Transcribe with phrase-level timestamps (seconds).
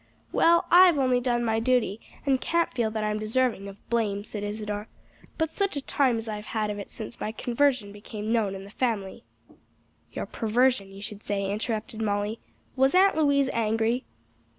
[0.31, 4.41] "Well I've only done my duty and can't feel that I'm deserving of blame," said
[4.43, 4.87] Isadore.
[5.37, 8.63] "But such a time as I've had of it since my conversion became known in
[8.63, 9.23] the family!"
[10.11, 12.39] "Your perversion, you should say," interrupted Molly.
[12.75, 14.03] "Was Aunt Louise angry?"